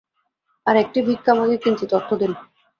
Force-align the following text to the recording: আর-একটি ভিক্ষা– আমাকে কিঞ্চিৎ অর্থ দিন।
আর-একটি 0.65 0.99
ভিক্ষা– 1.01 1.31
আমাকে 1.31 1.55
কিঞ্চিৎ 1.57 1.91
অর্থ 1.93 2.09
দিন। 2.13 2.31